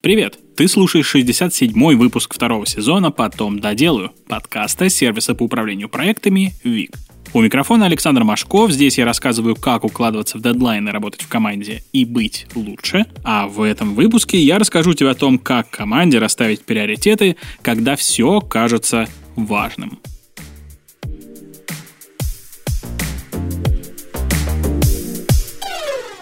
Привет! 0.00 0.38
Ты 0.56 0.68
слушаешь 0.68 1.12
67-й 1.12 1.96
выпуск 1.96 2.32
второго 2.32 2.64
сезона 2.66 3.10
«Потом 3.10 3.58
доделаю» 3.58 4.12
подкаста 4.28 4.88
сервиса 4.88 5.34
по 5.34 5.42
управлению 5.42 5.88
проектами 5.88 6.52
ВИК. 6.62 6.96
У 7.34 7.40
микрофона 7.40 7.86
Александр 7.86 8.22
Машков. 8.22 8.70
Здесь 8.70 8.96
я 8.96 9.04
рассказываю, 9.04 9.56
как 9.56 9.82
укладываться 9.82 10.38
в 10.38 10.40
дедлайны, 10.40 10.92
работать 10.92 11.22
в 11.22 11.28
команде 11.28 11.82
и 11.92 12.04
быть 12.04 12.46
лучше. 12.54 13.06
А 13.24 13.48
в 13.48 13.60
этом 13.60 13.96
выпуске 13.96 14.38
я 14.38 14.60
расскажу 14.60 14.94
тебе 14.94 15.10
о 15.10 15.16
том, 15.16 15.36
как 15.36 15.68
команде 15.68 16.20
расставить 16.20 16.64
приоритеты, 16.64 17.34
когда 17.62 17.96
все 17.96 18.40
кажется 18.40 19.08
важным. 19.34 19.98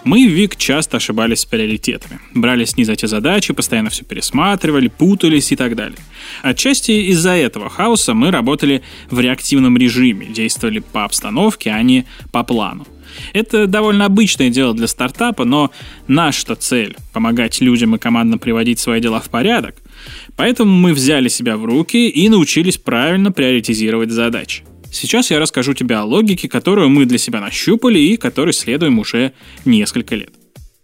Мы 0.07 0.25
в 0.25 0.31
ВИК 0.31 0.55
часто 0.55 0.97
ошибались 0.97 1.41
с 1.41 1.45
приоритетами. 1.45 2.21
Брались 2.33 2.77
не 2.77 2.85
за 2.85 2.95
те 2.95 3.07
задачи, 3.07 3.53
постоянно 3.53 3.89
все 3.89 4.05
пересматривали, 4.05 4.87
путались 4.87 5.51
и 5.51 5.57
так 5.57 5.75
далее. 5.75 5.97
Отчасти 6.43 6.91
из-за 7.11 7.31
этого 7.31 7.67
хаоса 7.69 8.13
мы 8.13 8.31
работали 8.31 8.83
в 9.11 9.19
реактивном 9.19 9.75
режиме, 9.75 10.27
действовали 10.27 10.79
по 10.79 11.03
обстановке, 11.03 11.71
а 11.71 11.83
не 11.83 12.05
по 12.31 12.43
плану. 12.43 12.87
Это 13.33 13.67
довольно 13.67 14.05
обычное 14.05 14.49
дело 14.49 14.73
для 14.73 14.87
стартапа, 14.87 15.43
но 15.43 15.71
наша 16.07 16.55
цель– 16.55 16.95
помогать 17.11 17.59
людям 17.59 17.93
и 17.95 17.99
командам 17.99 18.39
приводить 18.39 18.79
свои 18.79 19.01
дела 19.01 19.19
в 19.19 19.29
порядок. 19.29 19.75
Поэтому 20.37 20.71
мы 20.71 20.93
взяли 20.93 21.27
себя 21.27 21.57
в 21.57 21.65
руки 21.65 22.07
и 22.07 22.29
научились 22.29 22.77
правильно 22.77 23.33
приоритизировать 23.33 24.11
задачи. 24.11 24.63
Сейчас 24.97 25.29
я 25.29 25.39
расскажу 25.39 25.75
тебе 25.75 25.95
о 25.97 26.05
логике, 26.05 26.49
которую 26.49 26.89
мы 26.89 27.05
для 27.05 27.19
себя 27.19 27.39
нащупали 27.39 27.99
и 27.99 28.17
которой 28.17 28.51
следуем 28.51 28.97
уже 28.97 29.31
несколько 29.63 30.15
лет. 30.15 30.31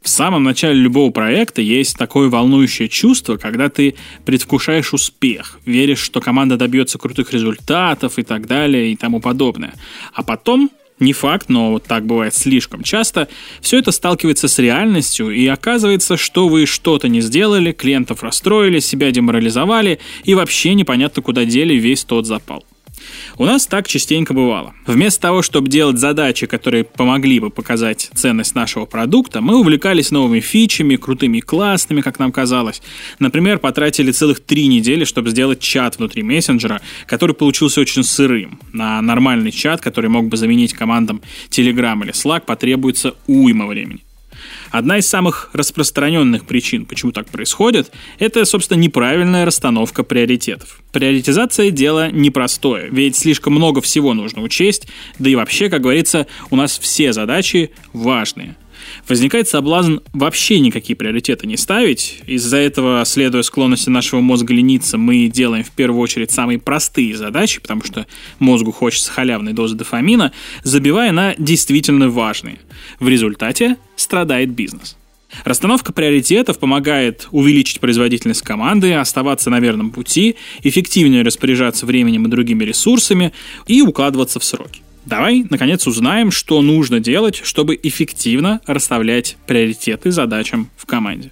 В 0.04 0.10
самом 0.10 0.44
начале 0.44 0.76
любого 0.76 1.10
проекта 1.10 1.64
есть 1.64 1.98
такое 1.98 2.30
волнующее 2.30 2.90
чувство, 2.90 3.38
когда 3.38 3.70
ты 3.70 3.96
предвкушаешь 4.24 4.94
успех, 4.94 5.60
веришь, 5.66 5.98
что 5.98 6.22
команда 6.22 6.58
добьется 6.58 7.00
крутых 7.00 7.34
результатов 7.34 8.20
и 8.20 8.24
так 8.24 8.46
далее 8.46 8.92
и 8.92 8.96
тому 8.96 9.20
подобное. 9.20 9.74
А 10.14 10.22
потом 10.22 10.70
не 11.00 11.14
факт, 11.14 11.50
но 11.50 11.72
вот 11.72 11.86
так 11.86 12.06
бывает 12.06 12.36
слишком 12.36 12.84
часто, 12.84 13.30
все 13.62 13.80
это 13.80 13.92
сталкивается 13.92 14.48
с 14.48 14.60
реальностью, 14.60 15.32
и 15.32 15.48
оказывается, 15.48 16.18
что 16.18 16.50
вы 16.50 16.68
что-то 16.68 17.08
не 17.08 17.22
сделали, 17.22 17.72
клиентов 17.72 18.22
расстроили, 18.22 18.78
себя 18.78 19.10
деморализовали, 19.10 20.00
и 20.24 20.36
вообще 20.36 20.76
непонятно, 20.76 21.24
куда 21.24 21.46
дели 21.46 21.74
весь 21.74 22.04
тот 22.04 22.28
запал. 22.28 22.64
У 23.38 23.46
нас 23.46 23.68
так 23.68 23.88
частенько 23.88 24.34
бывало. 24.34 24.74
Вместо 24.86 25.22
того, 25.22 25.42
чтобы 25.42 25.70
делать 25.70 25.98
задачи, 25.98 26.46
которые 26.46 26.84
помогли 26.84 27.40
бы 27.40 27.50
показать 27.50 28.10
ценность 28.14 28.56
нашего 28.56 28.86
продукта, 28.86 29.42
мы 29.42 29.60
увлекались 29.60 30.12
новыми 30.12 30.40
фичами, 30.40 30.96
крутыми 30.96 31.38
и 31.38 31.42
классными, 31.42 32.02
как 32.02 32.20
нам 32.20 32.32
казалось. 32.32 32.82
Например, 33.20 33.60
потратили 33.60 34.12
целых 34.12 34.40
три 34.40 34.68
недели, 34.68 35.04
чтобы 35.04 35.32
сделать 35.32 35.60
чат 35.60 35.98
внутри 35.98 36.24
мессенджера, 36.24 36.82
который 37.06 37.36
получился 37.36 37.82
очень 37.82 38.04
сырым. 38.04 38.60
На 38.72 39.02
нормальный 39.02 39.52
чат, 39.52 39.82
который 39.82 40.10
мог 40.10 40.28
бы 40.28 40.38
заменить 40.38 40.74
командам 40.74 41.22
Telegram 41.50 42.02
или 42.04 42.14
Slack, 42.14 42.42
потребуется 42.46 43.16
уйма 43.28 43.66
времени. 43.66 44.02
Одна 44.72 44.98
из 44.98 45.08
самых 45.08 45.50
распространенных 45.54 46.46
причин, 46.46 46.86
почему 46.86 47.12
так 47.12 47.28
происходит, 47.30 47.92
это, 48.20 48.46
собственно, 48.46 48.80
неправильная 48.80 49.46
расстановка 49.46 50.04
приоритетов. 50.04 50.82
Приоритизация– 50.92 51.70
дело 51.72 52.12
непростое, 52.12 52.90
ведь 52.90 53.16
слишком 53.16 53.54
много 53.54 53.82
всего 53.82 54.14
нужно 54.14 54.42
учесть, 54.42 54.88
да 55.20 55.30
и 55.30 55.36
вообще, 55.36 55.70
как 55.70 55.82
говорится, 55.82 56.28
у 56.50 56.56
нас 56.56 56.78
все 56.78 57.14
задачи 57.14 57.72
важные 57.94 58.56
возникает 59.08 59.48
соблазн 59.48 59.98
вообще 60.14 60.60
никакие 60.60 60.96
приоритеты 60.96 61.48
не 61.48 61.58
ставить. 61.58 62.22
Из-за 62.28 62.58
этого, 62.58 63.04
следуя 63.06 63.42
склонности 63.42 63.90
нашего 63.90 64.20
мозга 64.20 64.54
лениться, 64.54 64.98
мы 64.98 65.28
делаем 65.28 65.64
в 65.64 65.72
первую 65.72 66.02
очередь 66.02 66.32
самые 66.32 66.60
простые 66.60 67.16
задачи, 67.16 67.62
потому 67.62 67.84
что 67.84 68.06
мозгу 68.40 68.72
хочется 68.72 69.12
халявной 69.12 69.54
дозы 69.54 69.76
дофамина, 69.76 70.32
забивая 70.64 71.12
на 71.12 71.36
действительно 71.38 72.10
важные. 72.10 72.60
В 73.00 73.08
результате 73.08 73.78
страдает 73.96 74.52
бизнес. 74.52 74.98
Расстановка 75.44 75.92
приоритетов 75.94 76.60
помогает 76.60 77.28
увеличить 77.32 77.80
производительность 77.80 78.44
команды, 78.44 78.94
оставаться 78.94 79.50
на 79.50 79.60
верном 79.60 79.90
пути, 79.90 80.36
эффективнее 80.62 81.24
распоряжаться 81.24 81.86
временем 81.86 82.28
и 82.28 82.30
другими 82.30 82.64
ресурсами 82.64 83.34
и 83.66 83.82
укладываться 83.82 84.40
в 84.40 84.44
сроки. 84.44 84.83
Давай, 85.06 85.46
наконец, 85.50 85.86
узнаем, 85.86 86.32
что 86.32 86.62
нужно 86.62 87.00
делать, 87.00 87.42
чтобы 87.44 87.78
эффективно 87.82 88.62
расставлять 88.66 89.38
приоритеты 89.48 90.12
задачам 90.12 90.70
в 90.78 90.86
команде. 90.86 91.32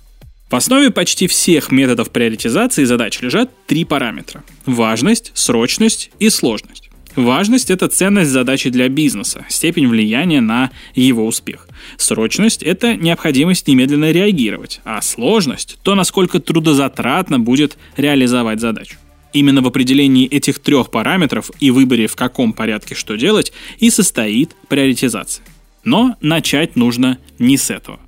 В 0.49 0.55
основе 0.55 0.91
почти 0.91 1.27
всех 1.27 1.71
методов 1.71 2.09
приоритизации 2.09 2.83
задач 2.83 3.21
лежат 3.21 3.49
три 3.67 3.85
параметра– 3.85 4.43
важность, 4.65 5.31
срочность 5.33 6.11
и 6.19 6.29
сложность. 6.29 6.89
Важность– 7.15 7.69
это 7.71 7.87
ценность 7.87 8.31
задачи 8.31 8.69
для 8.69 8.89
бизнеса, 8.89 9.45
степень 9.49 9.87
влияния 9.87 10.41
на 10.41 10.71
его 10.93 11.25
успех. 11.25 11.67
Срочность– 11.97 12.63
это 12.63 12.95
необходимость 12.95 13.67
немедленно 13.67 14.11
реагировать, 14.11 14.81
а 14.83 15.01
сложность– 15.01 15.77
то, 15.83 15.95
насколько 15.95 16.39
трудозатратно 16.39 17.39
будет 17.39 17.77
реализовать 17.95 18.59
задачу. 18.59 18.97
Именно 19.33 19.61
в 19.61 19.67
определении 19.67 20.27
этих 20.27 20.59
трех 20.59 20.91
параметров 20.91 21.51
и 21.59 21.71
выборе, 21.71 22.07
в 22.07 22.15
каком 22.15 22.53
порядке 22.53 22.95
что 22.95 23.15
делать, 23.15 23.53
и 23.79 23.89
состоит 23.89 24.55
приоритизация. 24.67 25.45
Но 25.83 26.15
начать 26.21 26.75
нужно 26.75 27.17
не 27.39 27.57
с 27.57 27.69
этого. 27.69 27.99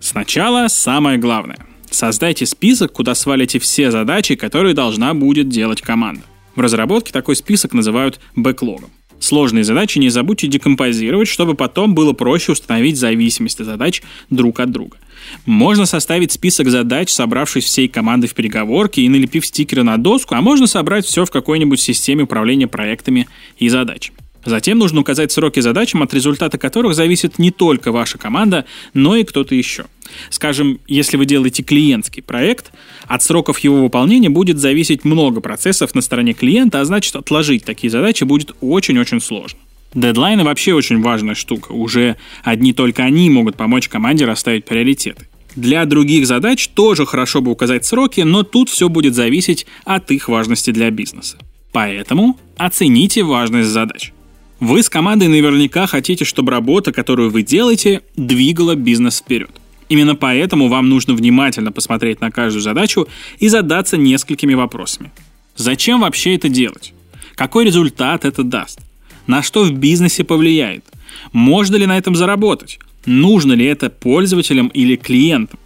Сначала 0.00 0.68
самое 0.68 1.18
главное. 1.18 1.66
Создайте 1.90 2.46
список, 2.46 2.92
куда 2.92 3.14
свалите 3.14 3.58
все 3.58 3.90
задачи, 3.90 4.34
которые 4.34 4.74
должна 4.74 5.14
будет 5.14 5.48
делать 5.48 5.80
команда. 5.82 6.22
В 6.54 6.60
разработке 6.60 7.12
такой 7.12 7.36
список 7.36 7.72
называют 7.72 8.20
бэклогом. 8.34 8.90
Сложные 9.22 9.62
задачи 9.62 9.98
не 9.98 10.08
забудьте 10.08 10.48
декомпозировать, 10.48 11.28
чтобы 11.28 11.54
потом 11.54 11.94
было 11.94 12.12
проще 12.12 12.50
установить 12.52 12.96
зависимости 12.96 13.62
задач 13.62 14.02
друг 14.30 14.58
от 14.58 14.72
друга. 14.72 14.96
Можно 15.46 15.86
составить 15.86 16.32
список 16.32 16.68
задач, 16.70 17.08
собравшись 17.08 17.66
всей 17.66 17.86
командой 17.86 18.26
в 18.26 18.34
переговорке 18.34 19.02
и 19.02 19.08
налепив 19.08 19.46
стикеры 19.46 19.84
на 19.84 19.96
доску, 19.96 20.34
а 20.34 20.40
можно 20.40 20.66
собрать 20.66 21.06
все 21.06 21.24
в 21.24 21.30
какой-нибудь 21.30 21.80
системе 21.80 22.24
управления 22.24 22.66
проектами 22.66 23.28
и 23.58 23.68
задачами. 23.68 24.18
Затем 24.44 24.78
нужно 24.78 25.02
указать 25.02 25.30
сроки 25.30 25.60
задачам, 25.60 26.02
от 26.02 26.12
результата 26.12 26.58
которых 26.58 26.96
зависит 26.96 27.38
не 27.38 27.52
только 27.52 27.92
ваша 27.92 28.18
команда, 28.18 28.64
но 28.92 29.14
и 29.14 29.22
кто-то 29.22 29.54
еще. 29.54 29.84
Скажем, 30.30 30.80
если 30.86 31.16
вы 31.16 31.26
делаете 31.26 31.62
клиентский 31.62 32.22
проект, 32.22 32.72
от 33.06 33.22
сроков 33.22 33.58
его 33.60 33.82
выполнения 33.82 34.30
будет 34.30 34.58
зависеть 34.58 35.04
много 35.04 35.40
процессов 35.40 35.94
на 35.94 36.00
стороне 36.00 36.32
клиента, 36.32 36.80
а 36.80 36.84
значит 36.84 37.16
отложить 37.16 37.64
такие 37.64 37.90
задачи 37.90 38.24
будет 38.24 38.52
очень-очень 38.60 39.20
сложно. 39.20 39.58
Дедлайны 39.94 40.44
вообще 40.44 40.72
очень 40.72 41.02
важная 41.02 41.34
штука. 41.34 41.72
Уже 41.72 42.16
одни 42.42 42.72
только 42.72 43.04
они 43.04 43.28
могут 43.28 43.56
помочь 43.56 43.88
команде 43.88 44.24
расставить 44.24 44.64
приоритеты. 44.64 45.28
Для 45.54 45.84
других 45.84 46.26
задач 46.26 46.68
тоже 46.68 47.04
хорошо 47.04 47.42
бы 47.42 47.50
указать 47.50 47.84
сроки, 47.84 48.22
но 48.22 48.42
тут 48.42 48.70
все 48.70 48.88
будет 48.88 49.14
зависеть 49.14 49.66
от 49.84 50.10
их 50.10 50.28
важности 50.28 50.70
для 50.70 50.90
бизнеса. 50.90 51.36
Поэтому 51.72 52.38
оцените 52.56 53.22
важность 53.22 53.68
задач. 53.68 54.12
Вы 54.60 54.82
с 54.82 54.88
командой 54.88 55.28
наверняка 55.28 55.86
хотите, 55.86 56.24
чтобы 56.24 56.52
работа, 56.52 56.92
которую 56.92 57.30
вы 57.30 57.42
делаете, 57.42 58.02
двигала 58.16 58.76
бизнес 58.76 59.18
вперед. 59.18 59.50
Именно 59.92 60.14
поэтому 60.14 60.68
вам 60.68 60.88
нужно 60.88 61.12
внимательно 61.12 61.70
посмотреть 61.70 62.22
на 62.22 62.30
каждую 62.30 62.62
задачу 62.62 63.08
и 63.40 63.48
задаться 63.48 63.98
несколькими 63.98 64.54
вопросами. 64.54 65.12
Зачем 65.54 66.00
вообще 66.00 66.34
это 66.34 66.48
делать? 66.48 66.94
Какой 67.34 67.66
результат 67.66 68.24
это 68.24 68.42
даст? 68.42 68.80
На 69.26 69.42
что 69.42 69.64
в 69.64 69.72
бизнесе 69.72 70.24
повлияет? 70.24 70.82
Можно 71.32 71.76
ли 71.76 71.84
на 71.84 71.98
этом 71.98 72.14
заработать? 72.14 72.78
Нужно 73.04 73.52
ли 73.52 73.66
это 73.66 73.90
пользователям 73.90 74.68
или 74.68 74.96
клиентам? 74.96 75.58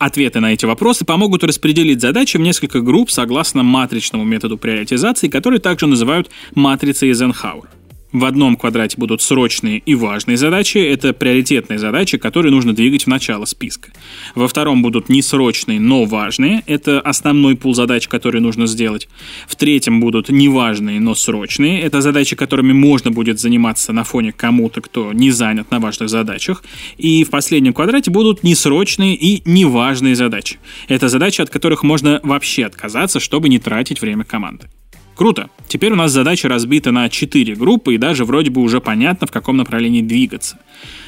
Ответы 0.00 0.40
на 0.40 0.52
эти 0.52 0.64
вопросы 0.64 1.04
помогут 1.04 1.44
распределить 1.44 2.00
задачи 2.00 2.36
в 2.36 2.40
несколько 2.40 2.80
групп 2.80 3.12
согласно 3.12 3.62
матричному 3.62 4.24
методу 4.24 4.58
приоритизации, 4.58 5.28
который 5.28 5.60
также 5.60 5.86
называют 5.86 6.30
матрицей 6.52 7.10
Эйзенхауэра. 7.10 7.70
В 8.10 8.24
одном 8.24 8.56
квадрате 8.56 8.96
будут 8.96 9.20
срочные 9.20 9.80
и 9.80 9.94
важные 9.94 10.38
задачи, 10.38 10.78
это 10.78 11.12
приоритетные 11.12 11.78
задачи, 11.78 12.16
которые 12.16 12.50
нужно 12.50 12.74
двигать 12.74 13.04
в 13.04 13.06
начало 13.06 13.44
списка. 13.44 13.90
Во 14.34 14.48
втором 14.48 14.80
будут 14.80 15.10
несрочные, 15.10 15.78
но 15.78 16.04
важные, 16.04 16.62
это 16.66 17.00
основной 17.02 17.54
пул 17.54 17.74
задач, 17.74 18.08
которые 18.08 18.40
нужно 18.40 18.66
сделать. 18.66 19.08
В 19.46 19.56
третьем 19.56 20.00
будут 20.00 20.30
неважные, 20.30 21.00
но 21.00 21.14
срочные, 21.14 21.82
это 21.82 22.00
задачи, 22.00 22.34
которыми 22.34 22.72
можно 22.72 23.10
будет 23.10 23.40
заниматься 23.40 23.92
на 23.92 24.04
фоне 24.04 24.32
кому-то, 24.32 24.80
кто 24.80 25.12
не 25.12 25.30
занят 25.30 25.70
на 25.70 25.78
важных 25.78 26.08
задачах. 26.08 26.64
И 26.96 27.24
в 27.24 27.30
последнем 27.30 27.74
квадрате 27.74 28.10
будут 28.10 28.42
несрочные 28.42 29.16
и 29.16 29.42
неважные 29.44 30.14
задачи. 30.14 30.58
Это 30.88 31.10
задачи, 31.10 31.42
от 31.42 31.50
которых 31.50 31.82
можно 31.82 32.20
вообще 32.22 32.64
отказаться, 32.64 33.20
чтобы 33.20 33.50
не 33.50 33.58
тратить 33.58 34.00
время 34.00 34.24
команды. 34.24 34.68
Круто. 35.18 35.50
Теперь 35.66 35.92
у 35.92 35.96
нас 35.96 36.12
задача 36.12 36.48
разбита 36.48 36.92
на 36.92 37.08
4 37.08 37.56
группы, 37.56 37.96
и 37.96 37.98
даже 37.98 38.24
вроде 38.24 38.52
бы 38.52 38.62
уже 38.62 38.80
понятно, 38.80 39.26
в 39.26 39.32
каком 39.32 39.56
направлении 39.56 40.00
двигаться. 40.00 40.60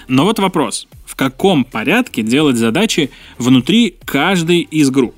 Но 0.09 0.25
вот 0.25 0.41
вопрос. 0.41 0.89
В 1.07 1.15
каком 1.15 1.65
порядке 1.65 2.23
делать 2.23 2.57
задачи 2.57 3.11
внутри 3.39 3.95
каждой 4.05 4.63
из 4.63 4.91
групп? 4.91 5.15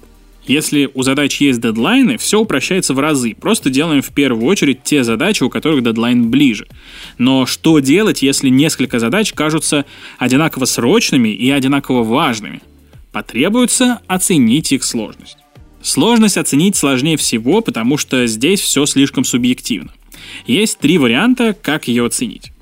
Если 0.47 0.91
у 0.93 1.03
задач 1.05 1.41
есть 1.41 1.59
дедлайны, 1.63 2.19
все 2.19 2.41
упрощается 2.41 2.93
в 2.93 2.99
разы. 2.99 3.35
Просто 3.35 3.71
делаем 3.71 4.03
в 4.03 4.11
первую 4.11 4.45
очередь 4.45 4.83
те 4.83 5.05
задачи, 5.05 5.43
у 5.43 5.49
которых 5.49 5.83
дедлайн 5.83 6.29
ближе. 6.31 6.67
Но 7.17 7.47
что 7.47 7.79
делать, 7.79 8.21
если 8.21 8.51
несколько 8.51 8.99
задач 8.99 9.33
кажутся 9.33 9.87
одинаково 10.19 10.67
срочными 10.67 11.31
и 11.31 11.51
одинаково 11.51 12.03
важными? 12.03 12.61
Потребуется 13.11 14.01
оценить 14.07 14.71
их 14.73 14.85
сложность. 14.85 15.39
Сложность 15.83 16.37
оценить 16.37 16.77
сложнее 16.77 17.17
всего, 17.17 17.61
потому 17.61 17.99
что 17.99 18.27
здесь 18.27 18.61
все 18.61 18.87
слишком 18.87 19.25
субъективно. 19.25 19.93
Есть 20.47 20.79
три 20.79 20.99
варианта, 20.99 21.55
как 21.61 21.89
ее 21.89 22.07
оценить. 22.07 22.53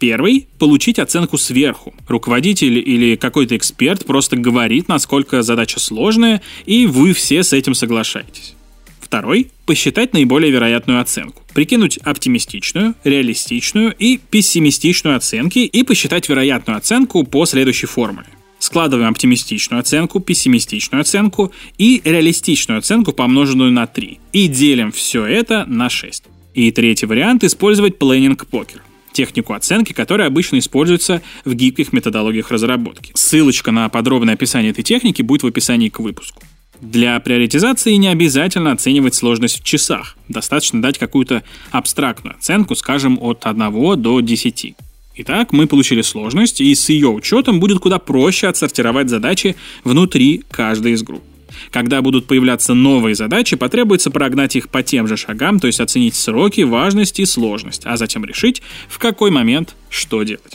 Первый– 0.00 0.48
получить 0.58 0.98
оценку 0.98 1.38
сверху. 1.38 1.94
Руководитель 2.08 2.78
или 2.78 3.16
какой-то 3.16 3.56
эксперт 3.56 4.04
просто 4.04 4.36
говорит, 4.36 4.88
насколько 4.88 5.42
задача 5.42 5.78
сложная, 5.78 6.42
и 6.66 6.86
вы 6.86 7.12
все 7.12 7.42
с 7.42 7.52
этим 7.52 7.74
соглашаетесь. 7.74 8.54
Второй– 9.00 9.52
посчитать 9.66 10.12
наиболее 10.12 10.50
вероятную 10.50 11.00
оценку. 11.00 11.42
Прикинуть 11.54 11.98
оптимистичную, 11.98 12.94
реалистичную 13.04 13.94
и 13.96 14.18
пессимистичную 14.18 15.16
оценки 15.16 15.60
и 15.60 15.82
посчитать 15.84 16.28
вероятную 16.28 16.76
оценку 16.76 17.24
по 17.24 17.46
следующей 17.46 17.86
формуле. 17.86 18.26
Складываем 18.64 19.10
оптимистичную 19.10 19.80
оценку, 19.80 20.20
пессимистичную 20.20 21.02
оценку 21.02 21.52
и 21.76 22.00
реалистичную 22.02 22.78
оценку, 22.78 23.12
помноженную 23.12 23.70
на 23.70 23.86
3. 23.86 24.18
И 24.32 24.48
делим 24.48 24.90
все 24.90 25.26
это 25.26 25.66
на 25.66 25.90
6. 25.90 26.24
И 26.54 26.72
третий 26.72 27.04
вариант– 27.04 27.44
использовать 27.44 27.98
planning 27.98 28.42
покер 28.50 28.80
технику 29.12 29.52
оценки, 29.52 29.92
которая 29.92 30.28
обычно 30.28 30.58
используется 30.58 31.20
в 31.44 31.52
гибких 31.52 31.92
методологиях 31.92 32.50
разработки. 32.50 33.12
Ссылочка 33.14 33.70
на 33.70 33.90
подробное 33.90 34.32
описание 34.32 34.70
этой 34.70 34.82
техники 34.82 35.20
будет 35.20 35.42
в 35.42 35.46
описании 35.46 35.90
к 35.90 36.00
выпуску. 36.00 36.42
Для 36.80 37.20
приоритизации 37.20 37.92
не 37.96 38.08
обязательно 38.08 38.72
оценивать 38.72 39.14
сложность 39.14 39.60
в 39.60 39.64
часах. 39.64 40.16
Достаточно 40.30 40.80
дать 40.80 40.96
какую-то 40.96 41.42
абстрактную 41.70 42.36
оценку, 42.36 42.74
скажем, 42.76 43.18
от 43.20 43.44
1 43.44 44.00
до 44.00 44.20
10. 44.20 44.74
Итак, 45.16 45.52
мы 45.52 45.68
получили 45.68 46.02
сложность, 46.02 46.60
и 46.60 46.74
с 46.74 46.88
ее 46.88 47.08
учетом 47.08 47.60
будет 47.60 47.78
куда 47.78 47.98
проще 47.98 48.48
отсортировать 48.48 49.08
задачи 49.08 49.54
внутри 49.84 50.42
каждой 50.50 50.92
из 50.92 51.02
групп. 51.02 51.22
Когда 51.70 52.02
будут 52.02 52.26
появляться 52.26 52.74
новые 52.74 53.14
задачи, 53.14 53.54
потребуется 53.54 54.10
прогнать 54.10 54.56
их 54.56 54.68
по 54.68 54.82
тем 54.82 55.06
же 55.06 55.16
шагам, 55.16 55.60
то 55.60 55.68
есть 55.68 55.78
оценить 55.78 56.16
сроки, 56.16 56.62
важность 56.62 57.20
и 57.20 57.26
сложность, 57.26 57.82
а 57.84 57.96
затем 57.96 58.24
решить, 58.24 58.60
в 58.88 58.98
какой 58.98 59.30
момент 59.30 59.76
что 59.88 60.24
делать. 60.24 60.54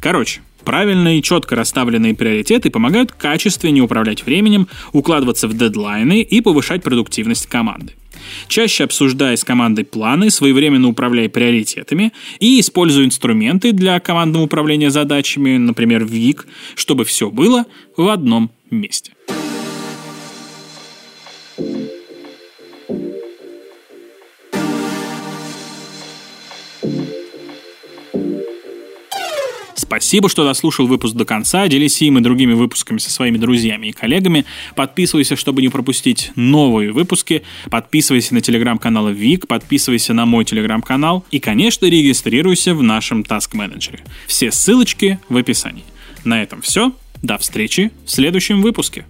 Короче, 0.00 0.40
правильные 0.64 1.18
и 1.18 1.22
четко 1.22 1.56
расставленные 1.56 2.14
приоритеты 2.14 2.70
помогают 2.70 3.12
качественнее 3.12 3.84
управлять 3.84 4.24
временем, 4.24 4.68
укладываться 4.92 5.48
в 5.48 5.56
дедлайны 5.56 6.22
и 6.22 6.40
повышать 6.40 6.82
продуктивность 6.82 7.46
команды. 7.46 7.94
Чаще 8.48 8.84
обсуждая 8.84 9.36
с 9.36 9.44
командой 9.44 9.84
планы, 9.84 10.30
своевременно 10.30 10.88
управляя 10.88 11.28
приоритетами 11.28 12.12
и 12.40 12.60
используя 12.60 13.04
инструменты 13.04 13.72
для 13.72 13.98
командного 14.00 14.44
управления 14.44 14.90
задачами, 14.90 15.56
например, 15.56 16.04
ВИК, 16.04 16.46
чтобы 16.74 17.04
все 17.04 17.30
было 17.30 17.64
в 17.96 18.08
одном 18.08 18.50
месте. 18.70 19.12
Спасибо, 29.98 30.28
что 30.28 30.44
дослушал 30.44 30.86
выпуск 30.86 31.16
до 31.16 31.24
конца. 31.24 31.66
Делись 31.66 32.00
им 32.02 32.18
и 32.18 32.20
другими 32.20 32.52
выпусками 32.52 32.98
со 32.98 33.10
своими 33.10 33.36
друзьями 33.36 33.88
и 33.88 33.92
коллегами. 33.92 34.44
Подписывайся, 34.76 35.34
чтобы 35.34 35.60
не 35.60 35.70
пропустить 35.70 36.30
новые 36.36 36.92
выпуски. 36.92 37.42
Подписывайся 37.68 38.32
на 38.34 38.40
телеграм-канал 38.40 39.08
Вик, 39.08 39.48
подписывайся 39.48 40.14
на 40.14 40.24
мой 40.24 40.44
телеграм-канал 40.44 41.24
и, 41.32 41.40
конечно, 41.40 41.86
регистрируйся 41.86 42.76
в 42.76 42.82
нашем 42.82 43.22
Task 43.22 43.54
Manager. 43.54 43.98
Все 44.28 44.52
ссылочки 44.52 45.18
в 45.28 45.36
описании. 45.36 45.82
На 46.22 46.44
этом 46.44 46.62
все. 46.62 46.92
До 47.20 47.36
встречи 47.36 47.90
в 48.04 48.10
следующем 48.12 48.62
выпуске. 48.62 49.04